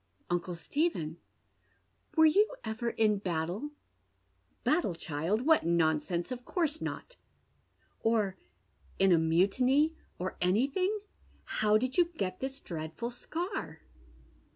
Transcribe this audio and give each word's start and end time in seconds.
"Uncle 0.31 0.55
Stephen, 0.55 1.17
were 2.17 2.25
you 2.25 2.55
ever 2.63 2.89
in 2.89 3.19
battle?"" 3.19 3.69
Battle, 4.63 4.95
child? 4.95 5.45
What 5.45 5.63
nonsense! 5.63 6.31
Of 6.31 6.43
course 6.43 6.81
not."" 6.81 7.17
Or 8.01 8.35
in 8.97 9.11
a^mutiny— 9.11 9.93
or 10.17 10.37
anything? 10.41 11.01
How 11.43 11.77
did 11.77 11.99
you 11.99 12.05
get 12.17 12.39
this 12.39 12.59
dread 12.59 12.95
ful 12.95 13.11
scar 13.11 13.81